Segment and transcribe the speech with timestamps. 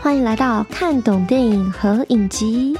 [0.00, 2.74] 欢迎来到看懂电影和影集。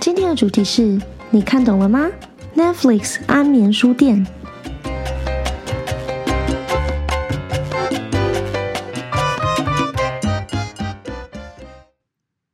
[0.00, 2.10] 今天的主题是你看懂了吗
[2.56, 4.26] ？Netflix 安眠书店。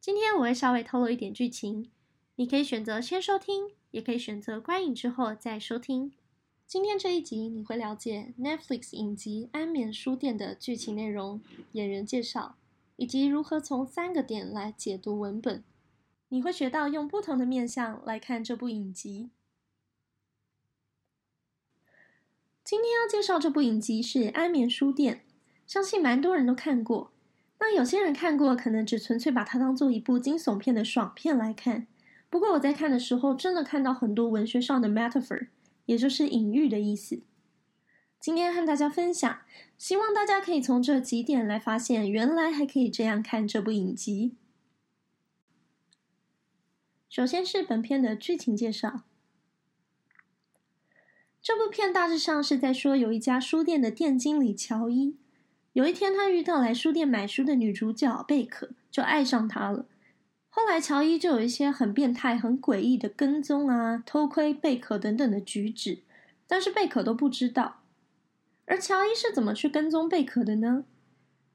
[0.00, 1.90] 今天我会稍微透露一点剧情，
[2.38, 6.12] 你可以选择先收听，也可以选择观影之后再收听。
[6.68, 11.40] 今天这一集你会了解 Netflix 影集《安眠书店》的剧情内容、
[11.72, 12.54] 演员介绍，
[12.94, 15.64] 以及如何从三个点来解读文本。
[16.28, 19.30] 你会学到用不同的面向来看这部影集。
[22.62, 25.16] 今天要介绍这部影集是《安眠书店》，
[25.66, 27.10] 相信蛮多人都看过。
[27.58, 31.88] 那有些人看过，可能只纯粹把它当做一部惊悚片的爽片来看。
[32.30, 35.48] 不过我在看的时候，真的看到很多文学上的 metaphor，
[35.86, 37.22] 也就是隐喻的意思。
[38.20, 39.40] 今天和大家分享，
[39.78, 44.36] 希望大家可以从这几点来发现，原来还可以这样看这部影集。
[47.08, 49.02] 首先是本片的剧情介绍。
[51.40, 55.16] 这部片大致上是在说，有一家书店的店经理乔伊，
[55.72, 59.86] 有一天他遇到来书店买书的女主角贝可，就爱上她了。
[60.58, 66.00] 后来乔伊就有一些很变态、很诡异的跟踪啊、偷窥贝可等等的举止，
[66.48, 67.82] 但是贝可都不知道。
[68.66, 70.82] 而乔伊是怎么去跟踪贝可的呢？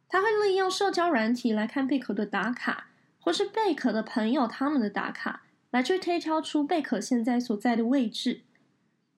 [0.07, 2.91] 他会利用社交软体来看贝可的打卡。
[3.19, 8.43] 或是贝可的朋友他们的打卡，来去推敲出贝可现在所在的位置。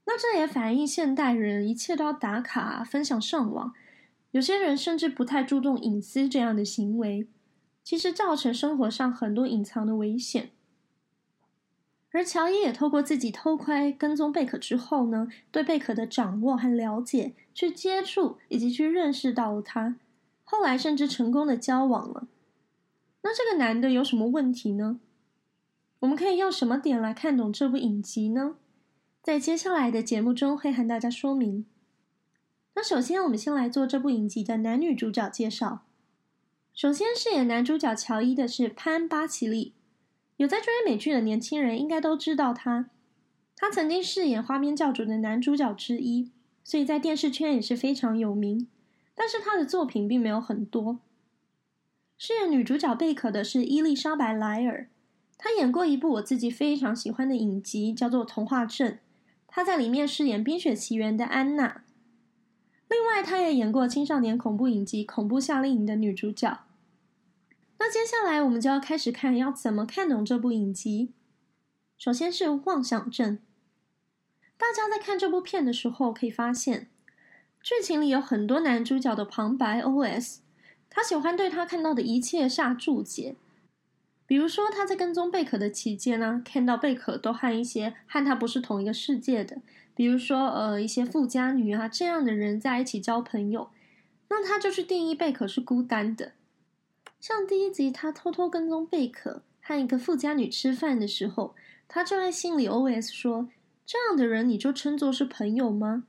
[0.06, 3.72] 那这也反映现代人一切都要打卡分享上网，
[4.32, 7.28] 有些人甚至不太注重隐私这样的行为，
[7.86, 10.50] 其实造成生活上很多隐藏的危险。
[12.10, 19.98] 而乔伊也透过自己偷窥跟踪贝可之后呢，对贝可的掌握和了解，去接触以及去认识到了他，
[20.44, 22.28] 后来甚至成功的交往了。
[23.22, 25.00] 那这个男的有什么问题呢？
[26.00, 28.56] 我们可以用什么点来看懂这部影集呢？
[29.22, 31.66] 在接下来的节目中会和大家说明。
[32.76, 35.84] 那首先，我们先来做这部影集的男女主角介绍。
[36.76, 39.72] 首先饰演男主角乔伊的是潘巴奇利，
[40.36, 42.90] 有在追美剧的年轻人应该都知道他。
[43.56, 46.30] 他曾经饰演《花边教主》的男主角之一，
[46.66, 48.68] 所以在电视圈也是非常有名。
[49.16, 51.00] 但是他的作品并没有很多。
[52.18, 54.90] 饰演女主角贝可的是伊丽莎白·莱尔，
[55.38, 58.92] 她演过一部我自己非常喜欢的影集，叫做《童话镇》。
[59.48, 61.86] 她在里面饰演《冰雪奇缘》的安娜。
[62.90, 66.65] 另外，她也演过青少年恐怖影集《恐怖夏令营》的女主角。
[67.78, 71.14] 那接下来我们就要开始看要怎么看懂这部影集。
[71.98, 73.40] 首先是妄想症。
[74.58, 76.90] 大家在看这部片的时候，可以发现
[77.62, 80.38] 剧情里有很多男主角的旁白 OS。
[80.90, 83.36] 他喜欢对他看到的一切下注解，
[84.26, 89.58] 比如说他在跟踪贝壳的期间呢，看到贝壳都和一些和他不是同一个世界的，
[89.94, 93.70] 比如说呃一些富家女啊这样的人在一起交朋友，
[94.30, 96.32] 那他就去定义贝壳是孤单的。
[97.28, 101.56] 像第一集他偷偷跟踪贝壳和一个富家女吃饭的时候，
[101.88, 103.50] 他就在心里 OS 说：
[103.84, 106.04] 这样的人你就称作是朋友吗？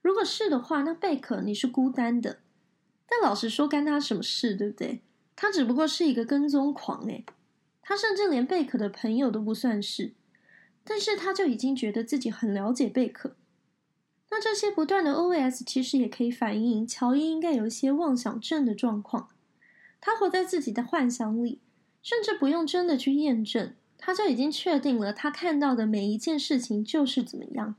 [0.00, 2.38] 如果是的话，那贝壳你是孤单的。
[3.06, 5.02] 但老实说，干他什么事，对不对？
[5.36, 7.26] 他只不过是一个跟踪狂，诶，
[7.82, 10.14] 他甚至连贝壳的朋友都不算是。
[10.82, 13.36] 但是他就已经觉得自己很了解贝壳。
[14.30, 19.28] 那这些不断的 OS 其实也可以反映乔伊应该有一些妄想症的状况。
[20.04, 21.60] 他活在自己的幻想里，
[22.02, 27.76] 甚至不用真的去验证，他就已经确定了他看到的每一件事情就是怎么样。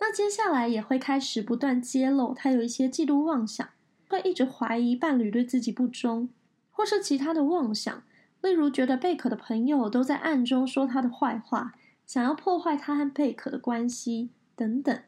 [0.00, 3.66] 那接下来也会开始不断揭露，他有一些嫉妒妄想，
[4.08, 6.28] 会一直怀疑伴侣对自己不忠，
[6.72, 8.02] 或是其他的妄想，
[8.42, 15.00] 例如觉得贝壳的朋友都在暗中说他的坏话，想要破坏他和贝壳的关系等等。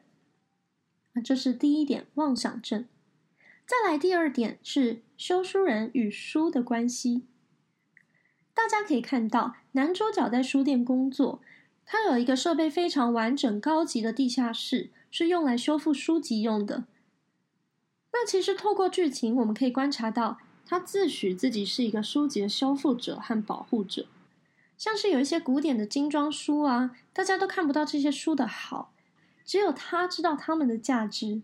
[1.23, 2.85] 这是第一点，妄想症。
[3.65, 7.23] 再来第二点是修书人与书的关系。
[8.53, 11.41] 大家可以看到，男主角在书店工作。
[11.89, 16.83] 他有一个设备非常完整、高级的地下室，是用来修复书籍用的。
[18.11, 24.05] 那其实透过剧情，我们可以观察到，他自诩自己是一个书籍的修复者和保护者。
[24.77, 28.91] 像是有一些古典的精装书啊，大家都看不到这些书的好，
[29.43, 31.41] 只有他知道他们的价值。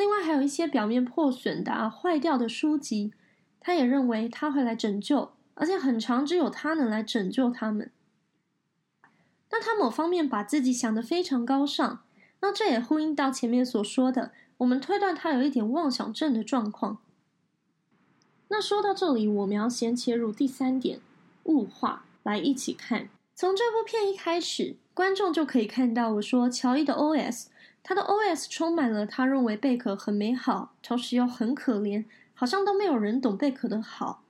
[0.00, 3.12] 另外，还有一些表面破损的、啊、坏掉的书籍，
[3.60, 7.90] 他也认为他会来拯救，而且很长只有他能来拯救他们。
[9.50, 12.02] 那他某方面把自己想得非常高尚，
[12.40, 17.02] 那这也呼应到前面所说的，我们推断他有一点妄想症的状况。
[18.48, 21.00] 那说到这里，我们要先切入第三点，
[21.44, 23.10] 物化，来一起看。
[23.34, 27.50] 从这部片一开始，观众就可以看到，我说乔伊的 O.S，
[27.82, 32.04] 他的 O.S 充满了他认为贝壳很美好，同时又很可怜，
[32.34, 34.24] 好像都没有人懂贝壳的好。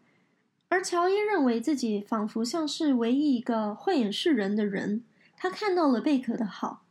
[0.69, 5.05] 而乔伊认为自己仿佛像是唯一一个慧眼识人的人，
[5.37, 6.85] 他看到了贝壳的好，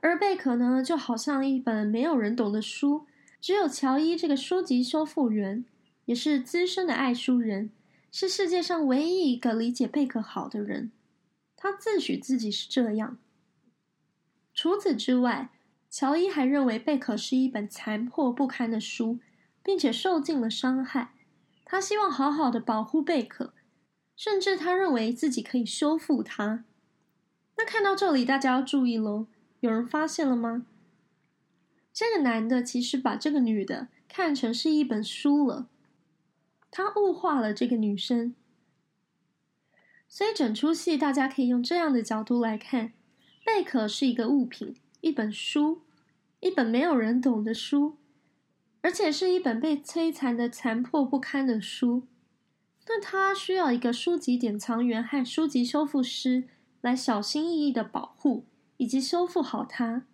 [0.00, 3.06] 而贝壳呢，就好像一本没有人懂的书，
[3.40, 5.64] 只有乔伊这个书籍修复员。
[6.06, 7.70] 也是资深的爱书人，
[8.12, 10.92] 是世界上唯一一个理解贝壳好的人。
[11.56, 13.16] 他自诩自己是这样。
[14.52, 15.48] 除此之外，
[15.94, 19.20] 乔伊还认为贝壳是一本残破不堪的书，
[19.62, 21.12] 并且受尽了伤害。
[21.64, 23.54] 他希望好好的保护贝壳，
[24.16, 26.64] 甚至他认为自己可以修复它。
[27.56, 29.28] 那看到这里，大家要注意喽，
[29.60, 30.66] 有人发现了吗？
[31.92, 35.68] 这个男的其实把这个女的看成是一本书了。
[36.72, 38.34] 他物化了这个女生，
[40.08, 42.92] 所以整出戏大家可以用这样的角度来看：
[43.46, 45.82] 贝壳是一个物品，一本书，
[46.44, 47.96] 一本没有人懂的书，
[48.82, 52.06] 而且是一本被摧残的残破不堪的书。
[52.86, 56.44] 那他需要一个书籍典藏员和书籍修复师
[56.82, 58.44] 来小心翼翼的保护
[58.76, 60.04] 以及修复好它。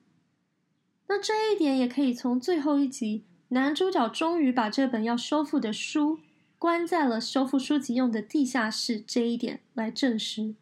[1.08, 6.20] 那这一点也可以从最后一集男主角终于把这本要修复的书。
[6.60, 10.54] 关在了修复书籍用的地下室这一点来证实。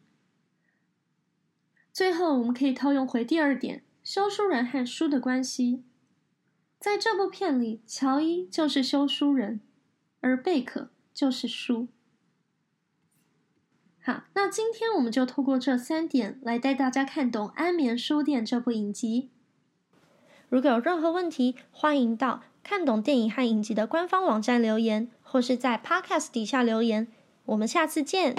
[1.91, 5.83] 最后，我们可以套用回第二点：修书人和书的关系。
[6.79, 9.61] 在这部片里，乔伊就是修书人，
[10.21, 11.87] 而贝克就是书。
[14.01, 19.29] 好，那今天我们就透过这三点来带大家看懂《安眠书店》这部影集。
[20.49, 25.11] 如果有任何问题，欢迎到看懂电影和影集的官方网站留言。
[25.21, 27.07] 或是在 Podcast 底下留言，
[27.45, 28.35] 我们下次见。